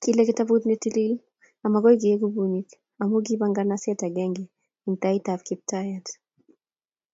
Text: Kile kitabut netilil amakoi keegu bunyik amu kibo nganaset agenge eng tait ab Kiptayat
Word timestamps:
Kile 0.00 0.22
kitabut 0.28 0.62
netilil 0.66 1.14
amakoi 1.66 2.00
keegu 2.02 2.28
bunyik 2.34 2.68
amu 3.02 3.16
kibo 3.26 3.44
nganaset 3.50 4.00
agenge 4.08 4.44
eng 4.84 4.96
tait 5.02 5.24
ab 5.32 5.40
Kiptayat 5.46 6.06